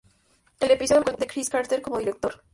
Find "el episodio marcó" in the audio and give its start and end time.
0.59-1.11